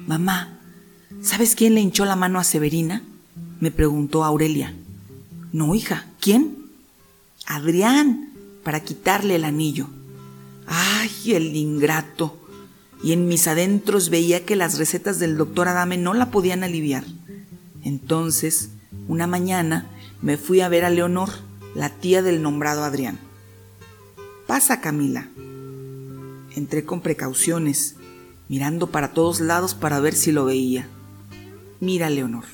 Mamá, 0.07 0.59
¿sabes 1.23 1.55
quién 1.55 1.75
le 1.75 1.81
hinchó 1.81 2.05
la 2.05 2.15
mano 2.15 2.39
a 2.39 2.45
Severina? 2.45 3.03
me 3.61 3.71
preguntó 3.71 4.23
Aurelia. 4.23 4.75
No, 5.55 5.77
hija, 5.77 6.05
¿quién? 6.21 6.67
Adrián, 7.47 8.33
para 8.65 8.81
quitarle 8.81 9.37
el 9.37 9.45
anillo. 9.45 9.87
¡Ay, 10.67 11.33
el 11.33 11.55
ingrato! 11.55 12.37
Y 13.05 13.13
en 13.13 13.29
mis 13.29 13.47
adentros 13.47 14.11
veía 14.11 14.45
que 14.45 14.57
las 14.57 14.79
recetas 14.79 15.21
del 15.21 15.37
doctor 15.37 15.69
Adame 15.69 15.97
no 15.97 16.13
la 16.13 16.33
podían 16.33 16.65
aliviar. 16.65 17.05
Entonces, 17.85 18.71
una 19.07 19.29
mañana, 19.29 19.87
me 20.23 20.39
fui 20.39 20.61
a 20.61 20.69
ver 20.69 20.85
a 20.85 20.91
Leonor, 20.91 21.31
la 21.77 21.89
tía 21.89 22.21
del 22.21 22.43
nombrado 22.43 22.83
Adrián. 22.83 23.21
Pasa, 24.49 24.81
Camila. 24.81 25.29
Entré 26.57 26.85
con 26.85 27.01
precauciones 27.01 27.95
mirando 28.49 28.89
para 28.89 29.13
todos 29.13 29.39
lados 29.39 29.77
para 29.77 30.01
ver 30.01 30.15
si 30.15 30.33
lo 30.33 30.47
veía. 30.47 30.89
Mira, 31.79 32.11
Leonor, 32.11 32.45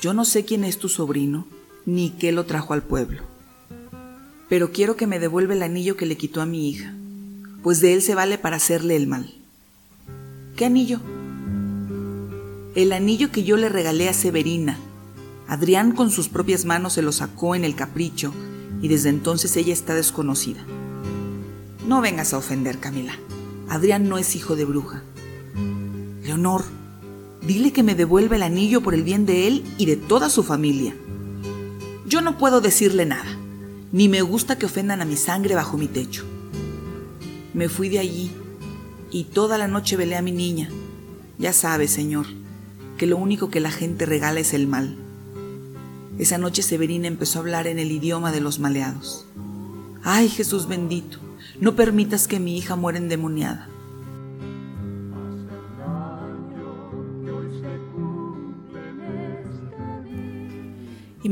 yo 0.00 0.12
no 0.12 0.24
sé 0.24 0.44
quién 0.44 0.64
es 0.64 0.80
tu 0.80 0.88
sobrino, 0.88 1.46
ni 1.86 2.10
qué 2.10 2.32
lo 2.32 2.44
trajo 2.44 2.74
al 2.74 2.82
pueblo. 2.82 3.22
Pero 4.48 4.72
quiero 4.72 4.96
que 4.96 5.06
me 5.06 5.18
devuelva 5.18 5.54
el 5.54 5.62
anillo 5.62 5.96
que 5.96 6.06
le 6.06 6.16
quitó 6.16 6.40
a 6.40 6.46
mi 6.46 6.68
hija, 6.68 6.94
pues 7.62 7.80
de 7.80 7.94
él 7.94 8.02
se 8.02 8.14
vale 8.14 8.38
para 8.38 8.56
hacerle 8.56 8.96
el 8.96 9.06
mal. 9.06 9.34
¿Qué 10.56 10.66
anillo? 10.66 11.00
El 12.74 12.92
anillo 12.92 13.30
que 13.30 13.44
yo 13.44 13.56
le 13.56 13.68
regalé 13.68 14.08
a 14.08 14.12
Severina. 14.12 14.78
Adrián 15.48 15.92
con 15.92 16.10
sus 16.10 16.28
propias 16.28 16.64
manos 16.64 16.94
se 16.94 17.02
lo 17.02 17.12
sacó 17.12 17.54
en 17.54 17.64
el 17.64 17.74
capricho 17.74 18.32
y 18.80 18.88
desde 18.88 19.08
entonces 19.08 19.56
ella 19.56 19.72
está 19.72 19.94
desconocida. 19.94 20.64
No 21.86 22.00
vengas 22.00 22.32
a 22.32 22.38
ofender, 22.38 22.78
Camila. 22.78 23.12
Adrián 23.68 24.08
no 24.08 24.18
es 24.18 24.36
hijo 24.36 24.56
de 24.56 24.64
bruja. 24.64 25.02
Leonor, 26.22 26.64
dile 27.46 27.72
que 27.72 27.82
me 27.82 27.94
devuelva 27.94 28.36
el 28.36 28.42
anillo 28.42 28.82
por 28.82 28.94
el 28.94 29.02
bien 29.02 29.26
de 29.26 29.46
él 29.48 29.64
y 29.78 29.86
de 29.86 29.96
toda 29.96 30.30
su 30.30 30.42
familia. 30.42 30.94
Yo 32.12 32.20
no 32.20 32.36
puedo 32.36 32.60
decirle 32.60 33.06
nada, 33.06 33.38
ni 33.90 34.10
me 34.10 34.20
gusta 34.20 34.58
que 34.58 34.66
ofendan 34.66 35.00
a 35.00 35.06
mi 35.06 35.16
sangre 35.16 35.54
bajo 35.54 35.78
mi 35.78 35.88
techo. 35.88 36.26
Me 37.54 37.70
fui 37.70 37.88
de 37.88 38.00
allí 38.00 38.30
y 39.10 39.24
toda 39.24 39.56
la 39.56 39.66
noche 39.66 39.96
velé 39.96 40.16
a 40.16 40.20
mi 40.20 40.30
niña. 40.30 40.68
Ya 41.38 41.54
sabes, 41.54 41.90
Señor, 41.90 42.26
que 42.98 43.06
lo 43.06 43.16
único 43.16 43.48
que 43.48 43.60
la 43.60 43.70
gente 43.70 44.04
regala 44.04 44.40
es 44.40 44.52
el 44.52 44.66
mal. 44.66 44.98
Esa 46.18 46.36
noche 46.36 46.60
Severina 46.60 47.08
empezó 47.08 47.38
a 47.38 47.40
hablar 47.40 47.66
en 47.66 47.78
el 47.78 47.90
idioma 47.90 48.30
de 48.30 48.42
los 48.42 48.58
maleados. 48.58 49.24
Ay, 50.04 50.28
Jesús 50.28 50.68
bendito, 50.68 51.16
no 51.60 51.76
permitas 51.76 52.28
que 52.28 52.40
mi 52.40 52.58
hija 52.58 52.76
muera 52.76 52.98
endemoniada. 52.98 53.70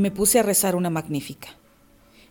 Me 0.01 0.11
puse 0.11 0.39
a 0.39 0.43
rezar 0.43 0.75
una 0.75 0.89
magnífica. 0.89 1.49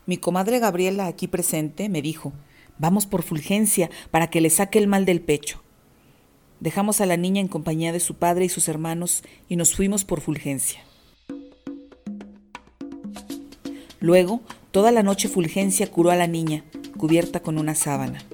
Mi 0.04 0.18
comadre 0.18 0.58
Gabriela, 0.58 1.06
aquí 1.06 1.28
presente, 1.28 1.88
me 1.88 2.02
dijo, 2.02 2.32
Vamos 2.78 3.04
por 3.06 3.22
Fulgencia 3.22 3.90
para 4.10 4.28
que 4.28 4.40
le 4.40 4.48
saque 4.48 4.78
el 4.78 4.86
mal 4.86 5.04
del 5.04 5.20
pecho. 5.20 5.62
Dejamos 6.60 7.00
a 7.00 7.06
la 7.06 7.16
niña 7.16 7.40
en 7.40 7.48
compañía 7.48 7.92
de 7.92 8.00
su 8.00 8.14
padre 8.14 8.46
y 8.46 8.48
sus 8.48 8.68
hermanos 8.68 9.22
y 9.48 9.56
nos 9.56 9.74
fuimos 9.74 10.04
por 10.04 10.20
Fulgencia. 10.20 10.80
Luego, 14.00 14.40
toda 14.70 14.92
la 14.92 15.02
noche 15.02 15.28
Fulgencia 15.28 15.90
curó 15.90 16.10
a 16.10 16.16
la 16.16 16.26
niña, 16.26 16.64
cubierta 16.96 17.40
con 17.40 17.58
una 17.58 17.74
sábana. 17.74 18.24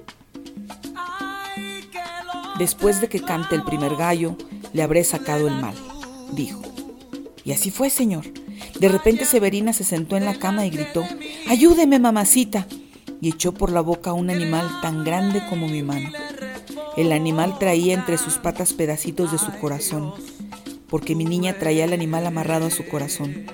Después 2.57 3.01
de 3.01 3.09
que 3.09 3.19
cante 3.19 3.53
el 3.53 3.63
primer 3.63 3.97
gallo, 3.97 4.37
le 4.71 4.81
habré 4.81 5.03
sacado 5.03 5.47
el 5.47 5.55
mal, 5.55 5.75
dijo. 6.31 6.61
Y 7.43 7.51
así 7.51 7.69
fue, 7.69 7.89
señor. 7.89 8.25
De 8.79 8.89
repente 8.89 9.25
Severina 9.25 9.73
se 9.73 9.83
sentó 9.83 10.17
en 10.17 10.25
la 10.25 10.35
cama 10.35 10.65
y 10.65 10.69
gritó, 10.69 11.03
Ayúdeme, 11.47 11.99
mamacita 11.99 12.67
y 13.21 13.29
echó 13.29 13.53
por 13.53 13.71
la 13.71 13.81
boca 13.81 14.13
un 14.13 14.29
animal 14.29 14.69
tan 14.81 15.03
grande 15.03 15.41
como 15.49 15.67
mi 15.67 15.81
mano. 15.81 16.09
El 16.95 17.11
animal 17.11 17.57
traía 17.59 17.93
entre 17.93 18.17
sus 18.17 18.37
patas 18.37 18.73
pedacitos 18.73 19.31
de 19.31 19.37
su 19.37 19.51
corazón, 19.59 20.13
porque 20.89 21.15
mi 21.15 21.25
niña 21.25 21.57
traía 21.57 21.83
al 21.83 21.93
animal 21.93 22.25
amarrado 22.25 22.67
a 22.67 22.71
su 22.71 22.87
corazón. 22.87 23.45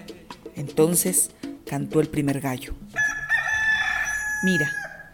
Entonces 0.56 1.32
cantó 1.66 2.00
el 2.00 2.10
primer 2.10 2.42
gallo. 2.42 2.74
Mira, 4.44 4.72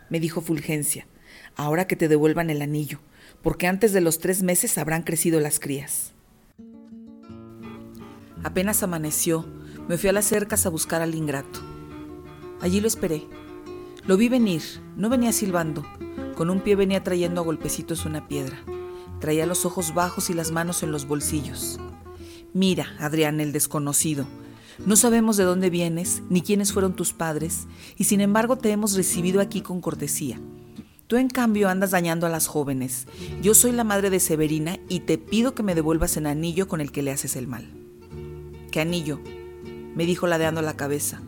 me 0.09 0.19
dijo 0.19 0.41
Fulgencia, 0.41 1.07
ahora 1.55 1.87
que 1.87 1.95
te 1.95 2.07
devuelvan 2.07 2.49
el 2.49 2.61
anillo, 2.61 2.99
porque 3.41 3.67
antes 3.67 3.93
de 3.93 4.01
los 4.01 4.19
tres 4.19 4.43
meses 4.43 4.77
habrán 4.77 5.03
crecido 5.03 5.39
las 5.39 5.59
crías. 5.59 6.13
Apenas 8.43 8.83
amaneció, 8.83 9.45
me 9.89 9.97
fui 9.97 10.07
a 10.07 10.13
las 10.13 10.25
cercas 10.25 10.67
a 10.67 10.69
buscar 10.69 11.01
al 11.01 11.15
ingrato. 11.15 11.61
Allí 12.61 12.79
lo 12.79 12.87
esperé, 12.87 13.27
lo 14.05 14.17
vi 14.17 14.29
venir, 14.29 14.61
no 14.95 15.09
venía 15.09 15.33
silbando. 15.33 15.83
Con 16.35 16.51
un 16.51 16.61
pie 16.61 16.75
venía 16.75 17.03
trayendo 17.03 17.41
a 17.41 17.43
golpecitos 17.43 18.05
una 18.05 18.27
piedra. 18.27 18.59
Traía 19.19 19.47
los 19.47 19.65
ojos 19.65 19.95
bajos 19.95 20.29
y 20.29 20.35
las 20.35 20.51
manos 20.51 20.83
en 20.83 20.91
los 20.91 21.07
bolsillos. 21.07 21.79
Mira, 22.53 22.85
Adrián 22.99 23.41
el 23.41 23.51
desconocido, 23.51 24.27
no 24.85 24.95
sabemos 24.95 25.37
de 25.37 25.43
dónde 25.43 25.71
vienes, 25.71 26.21
ni 26.29 26.41
quiénes 26.41 26.71
fueron 26.71 26.95
tus 26.95 27.11
padres, 27.11 27.67
y 27.97 28.03
sin 28.03 28.21
embargo 28.21 28.57
te 28.57 28.69
hemos 28.69 28.95
recibido 28.95 29.41
aquí 29.41 29.61
con 29.61 29.81
cortesía. 29.81 30.39
Tú 31.07 31.15
en 31.15 31.29
cambio 31.29 31.67
andas 31.67 31.89
dañando 31.89 32.27
a 32.27 32.29
las 32.29 32.45
jóvenes. 32.45 33.07
Yo 33.41 33.55
soy 33.55 33.71
la 33.71 33.83
madre 33.83 34.11
de 34.11 34.19
Severina 34.19 34.77
y 34.87 34.99
te 34.99 35.17
pido 35.17 35.55
que 35.55 35.63
me 35.63 35.73
devuelvas 35.73 36.15
el 36.15 36.27
anillo 36.27 36.67
con 36.67 36.79
el 36.79 36.91
que 36.91 37.01
le 37.01 37.09
haces 37.09 37.35
el 37.35 37.47
mal. 37.47 37.67
¿Qué 38.71 38.81
anillo? 38.81 39.19
Me 39.95 40.05
dijo 40.05 40.27
ladeando 40.27 40.61
la 40.61 40.75
cabeza, 40.75 41.21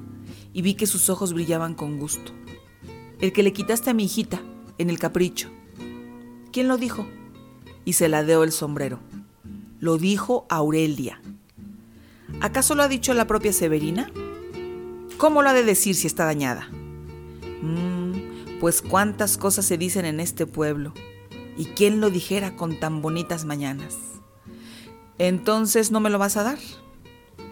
y 0.54 0.62
vi 0.62 0.76
que 0.76 0.88
sus 0.88 1.10
ojos 1.10 1.34
brillaban 1.34 1.74
con 1.76 1.98
gusto 1.98 2.32
el 3.22 3.32
que 3.32 3.44
le 3.44 3.54
quitaste 3.54 3.92
a 3.92 3.94
mi 3.94 4.06
hijita 4.06 4.42
en 4.78 4.90
el 4.90 5.00
capricho. 5.00 5.50
¿Quién 6.52 6.68
lo 6.68 6.78
dijo? 6.78 7.08
Y 7.86 7.94
se 7.94 8.10
ladeó 8.10 8.44
el 8.44 8.52
sombrero. 8.52 9.00
Lo 9.80 9.98
dijo 9.98 10.46
Aurelia. 10.50 11.22
¿Acaso 12.42 12.76
lo 12.76 12.84
ha 12.84 12.88
dicho 12.88 13.14
la 13.14 13.28
propia 13.28 13.54
Severina? 13.54 14.12
¿Cómo 15.18 15.44
lo 15.44 15.50
ha 15.50 15.54
de 15.54 15.64
decir 15.64 15.96
si 15.96 16.08
está 16.08 16.26
dañada? 16.26 16.68
Mm, 17.62 18.60
pues 18.60 18.82
cuántas 18.82 19.38
cosas 19.38 19.66
se 19.66 19.78
dicen 19.78 20.06
en 20.06 20.20
este 20.20 20.48
pueblo. 20.48 20.94
¿Y 21.58 21.66
quién 21.66 22.02
lo 22.02 22.10
dijera 22.10 22.56
con 22.56 22.80
tan 22.80 23.02
bonitas 23.02 23.46
mañanas? 23.46 23.98
Entonces 25.20 25.92
no 25.92 26.00
me 26.00 26.10
lo 26.10 26.18
vas 26.18 26.38
a 26.38 26.44
dar. 26.44 26.58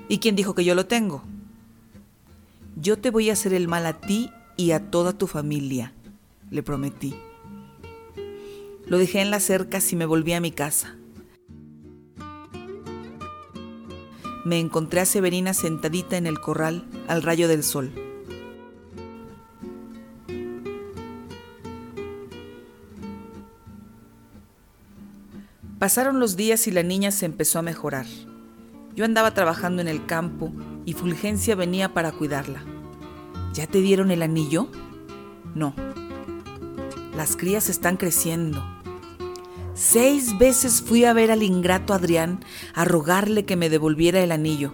¿Y 0.10 0.18
quién 0.18 0.36
dijo 0.36 0.56
que 0.56 0.66
yo 0.66 0.74
lo 0.74 0.88
tengo? 0.88 1.24
Yo 2.76 2.98
te 2.98 3.12
voy 3.12 3.30
a 3.30 3.34
hacer 3.34 3.54
el 3.54 3.68
mal 3.68 3.86
a 3.86 4.02
ti 4.02 4.32
y 4.58 4.72
a 4.72 4.90
toda 4.90 5.14
tu 5.14 5.28
familia, 5.28 5.94
le 6.50 6.64
prometí. 6.64 7.16
Lo 8.88 8.98
dejé 8.98 9.22
en 9.22 9.30
las 9.30 9.44
cercas 9.44 9.94
y 9.94 9.96
me 9.96 10.08
volví 10.08 10.34
a 10.34 10.42
mi 10.42 10.52
casa. 10.52 10.96
Me 14.46 14.60
encontré 14.60 15.02
a 15.02 15.06
Severina 15.06 15.54
sentadita 15.54 16.18
en 16.18 16.26
el 16.26 16.40
corral 16.40 16.88
al 17.08 17.22
rayo 17.22 17.48
del 17.48 17.64
sol. 17.64 17.92
Pasaron 25.78 26.20
los 26.20 26.36
días 26.36 26.66
y 26.66 26.72
la 26.72 26.82
niña 26.82 27.12
se 27.12 27.28
empezó 27.28 27.60
a 27.60 27.62
mejorar. 27.62 28.08
Yo 29.00 29.06
andaba 29.06 29.34
trabajando 29.34 29.82
en 29.82 29.88
el 29.88 30.06
campo 30.06 30.52
y 30.84 30.92
Fulgencia 30.92 31.56
venía 31.56 31.94
para 31.94 32.12
cuidarla. 32.12 32.66
¿Ya 33.54 33.66
te 33.66 33.80
dieron 33.80 34.12
el 34.12 34.22
anillo? 34.22 34.68
No. 35.56 35.74
Las 37.16 37.38
crías 37.38 37.70
están 37.70 37.96
creciendo. 37.96 38.62
Seis 39.74 40.38
veces 40.38 40.82
fui 40.82 41.06
a 41.06 41.14
ver 41.14 41.32
al 41.32 41.44
ingrato 41.44 41.94
Adrián 41.94 42.42
a 42.74 42.84
rogarle 42.84 43.46
que 43.46 43.56
me 43.56 43.70
devolviera 43.70 44.22
el 44.22 44.34
anillo. 44.34 44.74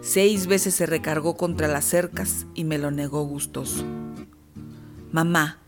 Seis 0.00 0.46
veces 0.46 0.74
se 0.74 0.86
recargó 0.86 1.36
contra 1.36 1.68
las 1.68 1.84
cercas 1.84 2.46
y 2.54 2.64
me 2.64 2.78
lo 2.78 2.90
negó 2.90 3.24
gustoso. 3.24 3.84
Mamá, 5.12 5.58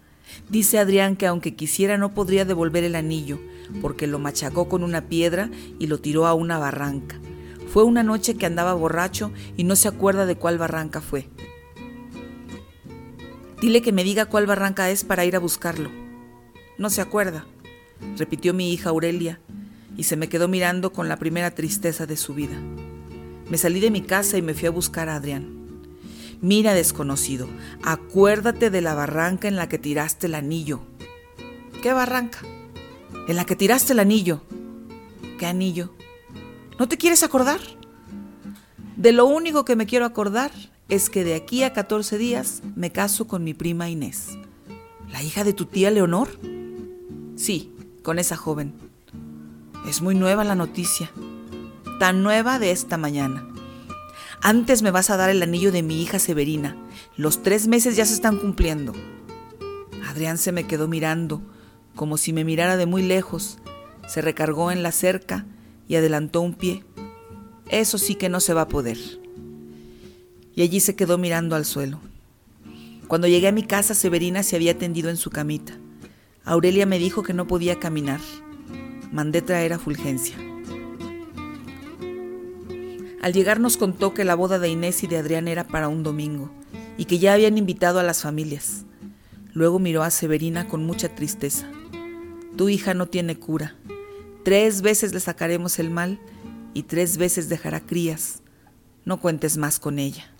dice 0.49 0.78
Adrián 0.78 1.16
que 1.16 1.26
aunque 1.26 1.54
quisiera 1.54 1.99
no 1.99 2.14
podría 2.14 2.47
devolver 2.47 2.83
el 2.83 2.95
anillo, 2.95 3.38
porque 3.83 4.07
lo 4.07 4.19
machacó 4.19 4.71
con 4.71 4.85
una 4.85 5.11
piedra 5.11 5.50
y 5.78 5.87
lo 5.87 6.00
tiró 6.00 6.26
a 6.26 6.33
una 6.33 6.57
barranca. 6.57 7.21
Fue 7.72 7.84
una 7.84 8.02
noche 8.02 8.34
que 8.34 8.46
andaba 8.46 8.74
borracho 8.74 9.30
y 9.56 9.62
no 9.62 9.76
se 9.76 9.86
acuerda 9.86 10.26
de 10.26 10.34
cuál 10.34 10.58
barranca 10.58 11.00
fue. 11.00 11.28
Dile 13.60 13.80
que 13.80 13.92
me 13.92 14.02
diga 14.02 14.26
cuál 14.26 14.46
barranca 14.46 14.90
es 14.90 15.04
para 15.04 15.24
ir 15.24 15.36
a 15.36 15.38
buscarlo. 15.38 15.88
No 16.78 16.90
se 16.90 17.00
acuerda, 17.00 17.46
repitió 18.16 18.54
mi 18.54 18.72
hija 18.72 18.90
Aurelia, 18.90 19.38
y 19.96 20.04
se 20.04 20.16
me 20.16 20.28
quedó 20.28 20.48
mirando 20.48 20.92
con 20.92 21.08
la 21.08 21.18
primera 21.18 21.52
tristeza 21.52 22.06
de 22.06 22.16
su 22.16 22.34
vida. 22.34 22.58
Me 23.48 23.56
salí 23.56 23.78
de 23.78 23.92
mi 23.92 24.00
casa 24.00 24.36
y 24.36 24.42
me 24.42 24.54
fui 24.54 24.66
a 24.66 24.72
buscar 24.72 25.08
a 25.08 25.16
Adrián. 25.16 25.60
Mira, 26.40 26.74
desconocido, 26.74 27.48
acuérdate 27.84 28.70
de 28.70 28.80
la 28.80 28.94
barranca 28.94 29.46
en 29.46 29.54
la 29.54 29.68
que 29.68 29.78
tiraste 29.78 30.26
el 30.26 30.34
anillo. 30.34 30.80
¿Qué 31.82 31.92
barranca? 31.92 32.40
En 33.28 33.36
la 33.36 33.44
que 33.44 33.54
tiraste 33.54 33.92
el 33.92 34.00
anillo. 34.00 34.42
¿Qué 35.38 35.46
anillo? 35.46 35.92
¿No 36.80 36.88
te 36.88 36.96
quieres 36.96 37.22
acordar? 37.22 37.60
De 38.96 39.12
lo 39.12 39.26
único 39.26 39.66
que 39.66 39.76
me 39.76 39.84
quiero 39.84 40.06
acordar 40.06 40.50
es 40.88 41.10
que 41.10 41.25
de 41.25 41.34
aquí 41.34 41.62
a 41.62 41.75
14 41.75 42.16
días 42.16 42.62
me 42.75 42.90
caso 42.90 43.26
con 43.26 43.44
mi 43.44 43.52
prima 43.52 43.90
Inés. 43.90 44.38
¿La 45.10 45.22
hija 45.22 45.44
de 45.44 45.52
tu 45.52 45.66
tía 45.66 45.90
Leonor? 45.90 46.30
Sí, 47.37 47.70
con 48.02 48.18
esa 48.18 48.34
joven. 48.38 48.72
Es 49.87 50.00
muy 50.00 50.14
nueva 50.14 50.42
la 50.42 50.54
noticia. 50.54 51.10
Tan 51.99 52.22
nueva 52.22 52.58
de 52.58 52.70
esta 52.70 52.96
mañana. 52.96 53.46
Antes 54.40 54.80
me 54.80 54.90
vas 54.90 55.10
a 55.10 55.18
dar 55.18 55.28
el 55.28 55.42
anillo 55.42 55.72
de 55.72 55.82
mi 55.82 56.00
hija 56.00 56.18
Severina. 56.18 56.78
Los 57.14 57.42
tres 57.42 57.68
meses 57.68 57.94
ya 57.94 58.06
se 58.06 58.14
están 58.14 58.38
cumpliendo. 58.38 58.94
Adrián 60.08 60.38
se 60.38 60.50
me 60.50 60.66
quedó 60.66 60.88
mirando, 60.88 61.42
como 61.94 62.16
si 62.16 62.32
me 62.32 62.44
mirara 62.44 62.78
de 62.78 62.87
muy 62.87 63.02
lejos. 63.02 63.58
Se 64.08 64.22
recargó 64.22 64.72
en 64.72 64.82
la 64.82 64.92
cerca 64.92 65.44
y 65.90 65.97
adelantó 65.97 66.40
un 66.40 66.54
pie. 66.54 66.82
Eso 67.68 67.99
sí 67.99 68.14
que 68.14 68.30
no 68.30 68.40
se 68.40 68.54
va 68.54 68.62
a 68.62 68.68
poder 68.68 68.97
y 70.61 70.62
allí 70.62 70.80
se 70.80 70.94
quedó 70.94 71.16
mirando 71.16 71.56
al 71.56 71.64
suelo. 71.64 72.00
Cuando 73.09 73.26
llegué 73.26 73.49
a 73.49 73.52
mi 73.52 73.62
casa, 73.62 73.94
Severina 73.94 74.42
se 74.42 74.56
había 74.56 74.76
tendido 74.76 75.09
en 75.09 75.16
su 75.16 75.30
camita. 75.30 75.73
Aurelia 76.44 76.85
me 76.85 76.99
dijo 76.99 77.23
que 77.23 77.32
no 77.32 77.47
podía 77.47 77.78
caminar. 77.78 78.20
Mandé 79.11 79.40
traer 79.40 79.73
a 79.73 79.78
Fulgencia. 79.78 80.37
Al 83.23 83.32
llegar 83.32 83.59
nos 83.59 83.78
contó 83.78 84.12
que 84.12 84.25
la 84.25 84.35
boda 84.35 84.59
de 84.59 84.68
Inés 84.68 85.02
y 85.02 85.06
de 85.06 85.16
Adrián 85.16 85.49
era 85.49 85.64
para 85.64 85.88
un 85.88 86.02
domingo 86.02 86.50
y 86.99 87.06
que 87.06 87.18
ya 87.18 87.35
habían 87.35 87.56
invitado 87.56 87.99
a 87.99 88.02
las 88.02 88.23
familias. 88.23 88.85
Luego 89.52 89.78
miró 89.78 90.02
a 90.02 90.11
Severina 90.11 90.68
con 90.68 90.85
mucha 90.85 91.14
tristeza. 91.14 91.70
Tu 92.56 92.68
hija 92.68 92.94
no 92.94 93.06
tiene 93.06 93.37
cura. 93.37 93.76
Tres 94.44 94.80
veces 94.80 95.12
le 95.12 95.20
sacaremos 95.20 95.78
el 95.78 95.90
mal 95.90 96.18
y 96.73 96.85
tres 96.85 97.18
veces 97.18 97.49
dejará 97.49 97.80
crías. 97.80 98.42
No 99.04 99.20
cuentes 99.20 99.56
más 99.56 99.78
con 99.78 99.99
ella. 99.99 100.30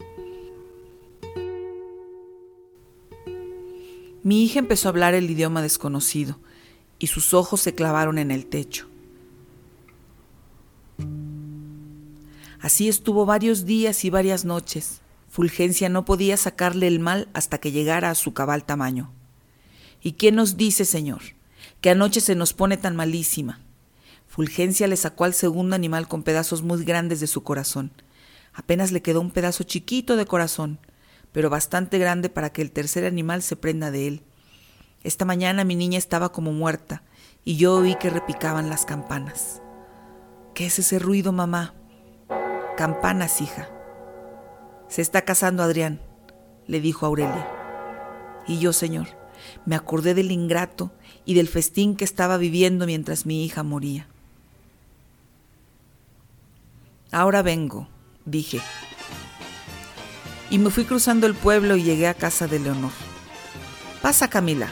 Mi 4.23 4.45
hija 4.45 4.59
empezó 4.59 4.89
a 4.89 4.91
hablar 4.91 5.15
el 5.15 5.31
idioma 5.31 5.63
desconocido 5.63 6.39
y 6.99 7.09
sus 7.09 7.35
ojos 7.35 7.61
se 7.61 7.75
clavaron 7.75 8.19
en 8.19 8.31
el 8.31 8.47
techo. 8.47 8.87
Así 12.61 12.89
estuvo 12.89 13.25
varios 13.25 13.65
días 13.65 14.05
y 14.05 14.11
varias 14.11 14.45
noches. 14.45 15.01
Fulgencia 15.31 15.89
no 15.89 16.05
podía 16.05 16.37
sacarle 16.37 16.87
el 16.87 17.01
mal 17.01 17.29
hasta 17.33 17.59
que 17.59 17.73
llegara 17.73 18.11
a 18.11 18.15
su 18.15 18.35
cabal 18.35 18.65
tamaño. 18.65 19.11
¿Y 20.03 20.13
quién 20.13 20.35
nos 20.35 20.57
dice, 20.57 20.85
Señor, 20.85 21.23
que 21.81 21.91
anoche 21.91 22.21
se 22.21 22.35
nos 22.35 22.53
pone 22.53 22.77
tan 22.77 22.97
malísima? 22.97 23.61
Fulgencia 24.31 24.87
le 24.87 24.97
sacó 24.97 25.25
al 25.25 25.35
segundo 25.35 25.75
animal 25.75 26.07
con 26.07 26.23
pedazos 26.23 26.63
muy 26.63 26.85
grandes 26.85 27.19
de 27.19 27.27
su 27.27 27.43
corazón. 27.43 27.91
Apenas 28.55 28.93
le 28.93 29.03
quedó 29.03 29.21
un 29.21 29.33
pedazo 29.33 29.65
chiquito 29.65 30.15
de 30.15 30.25
corazón, 30.25 30.79
pero 31.33 31.51
bastante 31.51 31.99
grande 31.99 32.29
para 32.29 32.53
que 32.53 32.63
el 32.63 32.71
tercer 32.71 33.07
animal 33.07 33.43
se 33.43 33.57
prenda 33.57 33.91
de 33.91 34.07
él. 34.07 34.23
Esta 35.03 35.25
mañana 35.25 35.65
mi 35.65 35.75
niña 35.75 35.99
estaba 35.99 36.31
como 36.31 36.53
muerta 36.53 37.03
y 37.45 37.57
yo 37.57 37.75
oí 37.75 37.97
que 37.97 38.09
repicaban 38.09 38.71
las 38.71 38.85
campanas. 38.85 39.63
¿Qué 40.55 40.67
es 40.67 40.79
ese 40.79 41.01
ruido, 41.01 41.33
mamá? 41.33 41.75
Campanas, 42.77 43.41
hija. 43.41 43.69
Se 44.87 45.03
está 45.03 45.23
casando 45.23 45.65
Adrián, 45.65 46.01
le 46.69 46.81
dijo 46.81 47.05
Aurelia. 47.05 47.49
Y 48.47 48.61
yo, 48.61 48.73
señor, 48.73 49.09
me 49.67 49.75
acordé 49.75 50.15
del 50.15 50.31
ingrato 50.31 50.93
y 51.25 51.35
del 51.35 51.49
festín 51.49 51.97
que 51.97 52.05
estaba 52.05 52.37
viviendo 52.37 52.87
mientras 52.87 53.27
mi 53.27 53.45
hija 53.45 53.65
moría. 53.65 54.07
Ahora 57.13 57.43
vengo, 57.43 57.89
dije. 58.25 58.61
Y 60.49 60.59
me 60.59 60.71
fui 60.71 60.85
cruzando 60.85 61.27
el 61.27 61.35
pueblo 61.35 61.77
y 61.77 61.83
llegué 61.83 62.09
a 62.09 62.15
casa 62.15 62.47
de 62.47 62.59
Leonor. 62.59 62.93
Pasa, 64.03 64.29
Camila. 64.29 64.69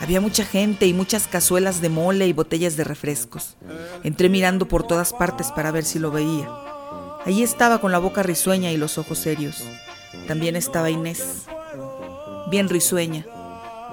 Había 0.00 0.20
mucha 0.20 0.44
gente 0.44 0.86
y 0.86 0.94
muchas 0.94 1.26
cazuelas 1.26 1.80
de 1.80 1.88
mole 1.90 2.26
y 2.26 2.32
botellas 2.32 2.76
de 2.76 2.84
refrescos. 2.84 3.56
Entré 4.02 4.28
mirando 4.28 4.66
por 4.66 4.86
todas 4.86 5.12
partes 5.12 5.52
para 5.52 5.70
ver 5.72 5.84
si 5.84 5.98
lo 5.98 6.10
veía. 6.10 6.48
Allí 7.26 7.42
estaba 7.42 7.80
con 7.80 7.92
la 7.92 7.98
boca 7.98 8.22
risueña 8.22 8.72
y 8.72 8.78
los 8.78 8.96
ojos 8.96 9.18
serios. 9.18 9.62
También 10.26 10.56
estaba 10.56 10.90
Inés, 10.90 11.44
bien 12.50 12.68
risueña. 12.68 13.26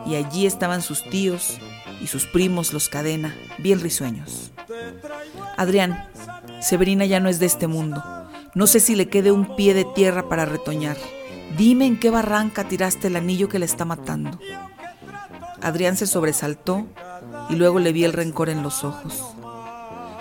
Y 0.06 0.16
allí 0.16 0.46
estaban 0.46 0.82
sus 0.82 1.04
tíos 1.04 1.58
y 2.02 2.08
sus 2.08 2.26
primos, 2.26 2.72
los 2.72 2.88
cadena, 2.88 3.36
bien 3.58 3.82
risueños. 3.82 4.52
Adrián, 5.58 6.08
Severina 6.62 7.06
ya 7.06 7.20
no 7.20 7.30
es 7.30 7.40
de 7.40 7.46
este 7.46 7.68
mundo. 7.68 8.04
No 8.56 8.68
sé 8.68 8.80
si 8.80 8.96
le 8.96 9.10
quede 9.10 9.32
un 9.32 9.56
pie 9.56 9.74
de 9.74 9.86
tierra 9.86 10.28
para 10.28 10.46
retoñar. 10.46 10.98
Dime 11.58 11.86
en 11.86 12.00
qué 12.00 12.10
barranca 12.10 12.68
tiraste 12.68 13.08
el 13.08 13.16
anillo 13.16 13.50
que 13.50 13.60
le 13.60 13.66
está 13.66 13.86
matando. 13.86 14.40
Adrián 15.62 15.98
se 15.98 16.08
sobresaltó 16.08 16.88
y 17.50 17.56
luego 17.56 17.80
le 17.80 17.92
vi 17.92 18.04
el 18.04 18.14
rencor 18.14 18.50
en 18.50 18.64
los 18.64 18.84
ojos. 18.84 19.24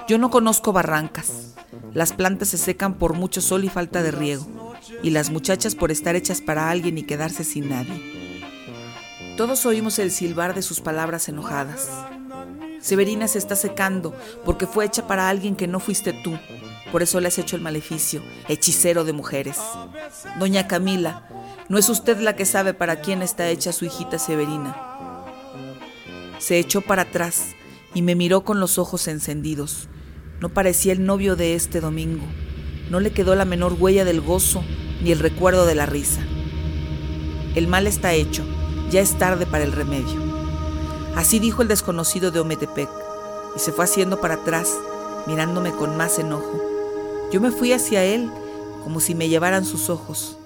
Yo 0.09 0.19
no 0.19 0.31
conozco 0.31 0.73
barrancas. 0.73 1.55
Las 1.93 2.13
plantas 2.13 2.49
se 2.49 2.59
secan 2.59 2.95
por 2.95 3.15
mucho 3.15 3.41
sol 3.41 3.65
y 3.65 3.69
falta 3.69 4.03
de 4.03 4.11
riego, 4.11 4.75
y 5.03 5.11
las 5.11 5.31
muchachas 5.31 5.75
por 5.75 5.91
estar 5.91 6.15
hechas 6.15 6.41
para 6.41 6.71
alguien 6.71 6.99
y 6.99 7.03
quedarse 7.03 7.43
sin 7.43 7.71
nadie. 7.71 8.27
Todos 9.37 9.67
oímos 9.67 9.99
el 9.99 10.11
silbar 10.11 10.55
de 10.55 10.63
sus 10.63 10.81
palabras 10.81 11.29
enojadas. 11.29 11.89
Severina 12.81 13.29
se 13.29 13.39
está 13.39 13.57
secando 13.57 14.15
porque 14.45 14.67
fue 14.67 14.85
hecha 14.85 15.07
para 15.07 15.29
alguien 15.29 15.57
que 15.57 15.67
no 15.67 15.81
fuiste 15.81 16.13
tú. 16.13 16.39
Por 16.93 17.03
eso 17.03 17.21
le 17.21 17.29
has 17.29 17.39
hecho 17.39 17.57
el 17.57 17.63
maleficio, 17.63 18.23
hechicero 18.49 19.05
de 19.05 19.13
mujeres. 19.13 19.59
Doña 20.39 20.69
Camila, 20.69 21.29
no 21.69 21.79
es 21.79 21.89
usted 21.89 22.21
la 22.21 22.37
que 22.37 22.45
sabe 22.45 22.75
para 22.75 23.01
quién 23.01 23.23
está 23.23 23.49
hecha 23.49 23.73
su 23.73 23.85
hijita 23.85 24.19
Severina. 24.19 24.77
Se 26.39 26.59
echó 26.59 26.81
para 26.81 27.03
atrás 27.03 27.57
y 27.95 28.03
me 28.03 28.15
miró 28.15 28.45
con 28.45 28.61
los 28.61 28.79
ojos 28.79 29.09
encendidos. 29.09 29.89
No 30.41 30.51
parecía 30.51 30.93
el 30.93 31.05
novio 31.05 31.35
de 31.35 31.55
este 31.55 31.81
domingo. 31.81 32.27
No 32.91 33.01
le 33.01 33.11
quedó 33.11 33.35
la 33.35 33.45
menor 33.45 33.77
huella 33.79 34.05
del 34.05 34.21
gozo 34.21 34.63
ni 35.03 35.11
el 35.11 35.19
recuerdo 35.19 35.67
de 35.67 35.75
la 35.75 35.87
risa. 35.87 36.21
El 37.55 37.69
mal 37.69 37.87
está 37.87 38.13
hecho, 38.13 38.45
ya 38.91 39.01
es 39.01 39.17
tarde 39.19 39.47
para 39.47 39.65
el 39.65 39.73
remedio. 39.73 40.26
Así 41.17 41.39
dijo 41.39 41.63
el 41.63 41.69
desconocido 41.69 42.31
de 42.31 42.41
Ometepec, 42.41 42.91
y 43.57 43.59
se 43.59 43.73
fue 43.73 43.87
haciendo 43.87 44.21
para 44.21 44.35
atrás, 44.35 44.75
mirándome 45.27 45.73
con 45.73 45.97
más 45.97 46.19
enojo. 46.19 46.63
Yo 47.33 47.41
me 47.41 47.51
fui 47.51 47.73
hacia 47.73 48.05
él 48.05 48.31
como 48.85 49.01
si 49.01 49.15
me 49.15 49.31
llevaran 49.31 49.65
sus 49.65 49.89
ojos. 49.89 50.37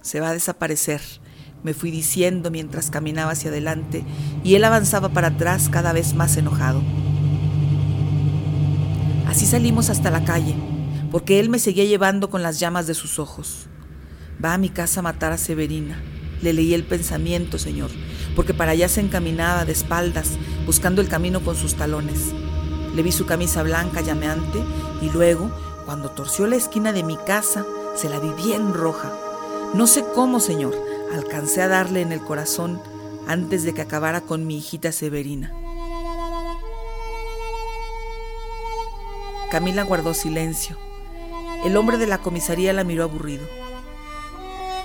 Se 0.00 0.18
va 0.18 0.30
a 0.30 0.32
desaparecer, 0.32 1.02
me 1.62 1.74
fui 1.74 1.90
diciendo 1.90 2.50
mientras 2.50 2.90
caminaba 2.90 3.32
hacia 3.32 3.50
adelante, 3.50 4.04
y 4.42 4.54
él 4.54 4.64
avanzaba 4.64 5.10
para 5.10 5.28
atrás 5.28 5.68
cada 5.68 5.92
vez 5.92 6.14
más 6.14 6.36
enojado. 6.38 6.82
Así 9.28 9.44
salimos 9.44 9.90
hasta 9.90 10.10
la 10.10 10.24
calle, 10.24 10.54
porque 11.10 11.40
él 11.40 11.50
me 11.50 11.58
seguía 11.58 11.84
llevando 11.84 12.30
con 12.30 12.42
las 12.42 12.58
llamas 12.58 12.86
de 12.86 12.94
sus 12.94 13.18
ojos. 13.18 13.66
Va 14.42 14.54
a 14.54 14.58
mi 14.58 14.70
casa 14.70 15.00
a 15.00 15.02
matar 15.02 15.32
a 15.32 15.38
Severina. 15.38 16.02
Le 16.46 16.52
leí 16.52 16.74
el 16.74 16.84
pensamiento, 16.84 17.58
Señor, 17.58 17.90
porque 18.36 18.54
para 18.54 18.70
allá 18.70 18.88
se 18.88 19.00
encaminaba 19.00 19.64
de 19.64 19.72
espaldas, 19.72 20.38
buscando 20.64 21.00
el 21.00 21.08
camino 21.08 21.40
con 21.40 21.56
sus 21.56 21.74
talones. 21.74 22.32
Le 22.94 23.02
vi 23.02 23.10
su 23.10 23.26
camisa 23.26 23.64
blanca 23.64 24.00
llameante 24.00 24.60
y 25.02 25.10
luego, 25.10 25.50
cuando 25.86 26.10
torció 26.10 26.46
la 26.46 26.54
esquina 26.54 26.92
de 26.92 27.02
mi 27.02 27.16
casa, 27.16 27.66
se 27.96 28.08
la 28.08 28.20
vi 28.20 28.30
bien 28.44 28.74
roja. 28.74 29.12
No 29.74 29.88
sé 29.88 30.04
cómo, 30.14 30.38
Señor, 30.38 30.80
alcancé 31.12 31.62
a 31.62 31.66
darle 31.66 32.00
en 32.00 32.12
el 32.12 32.20
corazón 32.20 32.80
antes 33.26 33.64
de 33.64 33.74
que 33.74 33.82
acabara 33.82 34.20
con 34.20 34.46
mi 34.46 34.58
hijita 34.58 34.92
Severina. 34.92 35.52
Camila 39.50 39.82
guardó 39.82 40.14
silencio. 40.14 40.76
El 41.64 41.76
hombre 41.76 41.96
de 41.96 42.06
la 42.06 42.18
comisaría 42.18 42.72
la 42.72 42.84
miró 42.84 43.02
aburrido. 43.02 43.65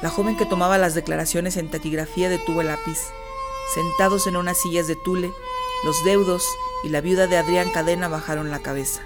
La 0.01 0.09
joven 0.09 0.35
que 0.35 0.45
tomaba 0.45 0.77
las 0.77 0.95
declaraciones 0.95 1.57
en 1.57 1.69
taquigrafía 1.69 2.29
detuvo 2.29 2.61
el 2.61 2.67
lápiz. 2.67 2.97
Sentados 3.73 4.25
en 4.27 4.35
unas 4.35 4.57
sillas 4.57 4.87
de 4.87 4.95
tule, 4.95 5.31
los 5.85 6.03
deudos 6.03 6.43
y 6.83 6.89
la 6.89 7.01
viuda 7.01 7.27
de 7.27 7.37
Adrián 7.37 7.69
Cadena 7.71 8.07
bajaron 8.07 8.49
la 8.49 8.59
cabeza. 8.59 9.01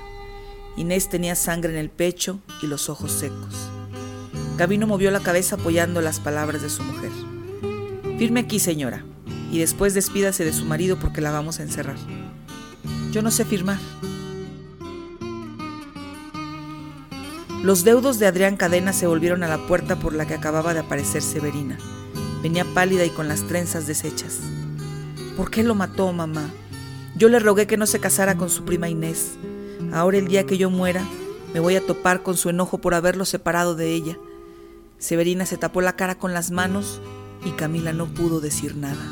Inés 0.77 1.09
tenía 1.09 1.35
sangre 1.35 1.71
en 1.71 1.77
el 1.77 1.89
pecho 1.89 2.39
y 2.61 2.67
los 2.67 2.89
ojos 2.89 3.11
secos. 3.11 3.69
Gabino 4.57 4.87
movió 4.87 5.11
la 5.11 5.19
cabeza 5.19 5.55
apoyando 5.55 5.99
las 6.01 6.21
palabras 6.21 6.61
de 6.61 6.69
su 6.69 6.83
mujer. 6.83 7.11
Firme 8.17 8.41
aquí, 8.41 8.59
señora, 8.59 9.03
y 9.51 9.59
después 9.59 9.93
despídase 9.93 10.45
de 10.45 10.53
su 10.53 10.63
marido 10.63 10.97
porque 10.97 11.21
la 11.21 11.31
vamos 11.31 11.59
a 11.59 11.63
encerrar. 11.63 11.97
Yo 13.11 13.21
no 13.21 13.31
sé 13.31 13.43
firmar. 13.43 13.79
Los 17.65 17.83
deudos 17.83 18.19
de 18.19 18.27
Adrián 18.27 18.57
Cadena 18.57 18.93
se 18.93 19.07
volvieron 19.07 19.41
a 19.41 19.47
la 19.47 19.57
puerta 19.57 19.95
por 19.95 20.13
la 20.13 20.27
que 20.27 20.35
acababa 20.35 20.75
de 20.75 20.81
aparecer 20.81 21.23
Severina. 21.23 21.79
Venía 22.43 22.63
pálida 22.63 23.05
y 23.05 23.09
con 23.09 23.27
las 23.27 23.41
trenzas 23.47 23.87
deshechas. 23.87 24.39
¿Por 25.35 25.49
qué 25.49 25.63
lo 25.63 25.73
mató, 25.73 26.13
mamá? 26.13 26.51
Yo 27.15 27.27
le 27.27 27.39
rogué 27.39 27.65
que 27.65 27.75
no 27.75 27.87
se 27.87 27.99
casara 27.99 28.37
con 28.37 28.51
su 28.51 28.65
prima 28.65 28.87
Inés. 28.87 29.31
Ahora 29.91 30.19
el 30.19 30.27
día 30.27 30.45
que 30.45 30.59
yo 30.59 30.69
muera, 30.69 31.03
me 31.55 31.59
voy 31.59 31.75
a 31.75 31.83
topar 31.83 32.21
con 32.21 32.37
su 32.37 32.49
enojo 32.49 32.77
por 32.77 32.93
haberlo 32.93 33.25
separado 33.25 33.73
de 33.73 33.93
ella. 33.93 34.15
Severina 34.99 35.47
se 35.47 35.57
tapó 35.57 35.81
la 35.81 35.95
cara 35.95 36.19
con 36.19 36.35
las 36.35 36.51
manos 36.51 37.01
y 37.43 37.49
Camila 37.53 37.93
no 37.93 38.05
pudo 38.05 38.41
decir 38.41 38.75
nada. 38.75 39.03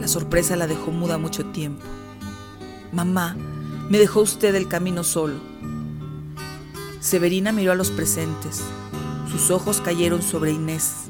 La 0.00 0.08
sorpresa 0.08 0.56
la 0.56 0.66
dejó 0.66 0.92
muda 0.92 1.18
mucho 1.18 1.44
tiempo. 1.44 1.84
Mamá, 2.90 3.36
me 3.88 3.98
dejó 3.98 4.20
usted 4.20 4.54
el 4.56 4.66
camino 4.66 5.04
solo. 5.04 5.34
Severina 6.98 7.52
miró 7.52 7.70
a 7.70 7.76
los 7.76 7.90
presentes. 7.90 8.62
Sus 9.30 9.50
ojos 9.50 9.80
cayeron 9.80 10.22
sobre 10.22 10.50
Inés. 10.50 11.04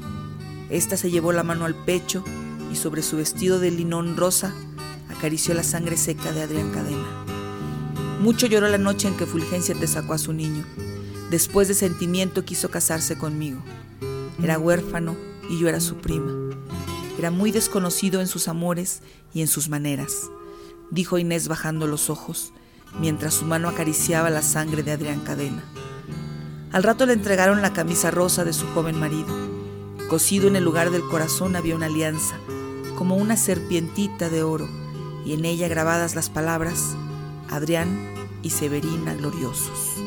Esta 0.69 0.95
se 0.95 1.09
llevó 1.09 1.31
la 1.31 1.43
mano 1.43 1.65
al 1.65 1.73
pecho 1.73 2.23
y 2.71 2.75
sobre 2.75 3.01
su 3.01 3.17
vestido 3.17 3.59
de 3.59 3.71
linón 3.71 4.15
rosa 4.15 4.53
acarició 5.09 5.55
la 5.55 5.63
sangre 5.63 5.97
seca 5.97 6.31
de 6.31 6.43
Adrián 6.43 6.71
Cadena. 6.71 7.25
Mucho 8.19 8.45
lloró 8.45 8.67
la 8.67 8.77
noche 8.77 9.07
en 9.07 9.17
que 9.17 9.25
Fulgencia 9.25 9.73
te 9.73 9.87
sacó 9.87 10.13
a 10.13 10.19
su 10.19 10.33
niño. 10.33 10.63
Después 11.31 11.67
de 11.67 11.73
sentimiento 11.73 12.45
quiso 12.45 12.69
casarse 12.69 13.17
conmigo. 13.17 13.59
Era 14.43 14.59
huérfano 14.59 15.15
y 15.49 15.59
yo 15.59 15.67
era 15.67 15.79
su 15.79 15.95
prima. 15.95 16.31
Era 17.17 17.31
muy 17.31 17.51
desconocido 17.51 18.21
en 18.21 18.27
sus 18.27 18.47
amores 18.47 19.01
y 19.33 19.41
en 19.41 19.47
sus 19.47 19.67
maneras, 19.67 20.29
dijo 20.91 21.17
Inés 21.17 21.47
bajando 21.47 21.87
los 21.87 22.11
ojos 22.11 22.53
mientras 22.99 23.33
su 23.35 23.45
mano 23.45 23.69
acariciaba 23.69 24.29
la 24.29 24.41
sangre 24.41 24.83
de 24.83 24.91
Adrián 24.91 25.21
Cadena. 25.21 25.63
Al 26.71 26.83
rato 26.83 27.05
le 27.05 27.13
entregaron 27.13 27.61
la 27.61 27.73
camisa 27.73 28.11
rosa 28.11 28.43
de 28.43 28.53
su 28.53 28.67
joven 28.67 28.99
marido. 28.99 29.33
Cosido 30.09 30.47
en 30.47 30.55
el 30.55 30.63
lugar 30.63 30.91
del 30.91 31.07
corazón 31.07 31.55
había 31.55 31.75
una 31.75 31.87
alianza, 31.87 32.35
como 32.95 33.15
una 33.15 33.37
serpientita 33.37 34.29
de 34.29 34.43
oro, 34.43 34.67
y 35.25 35.33
en 35.33 35.45
ella 35.45 35.67
grabadas 35.67 36.15
las 36.15 36.29
palabras 36.29 36.95
Adrián 37.49 38.13
y 38.41 38.49
Severina 38.49 39.13
gloriosos. 39.15 40.06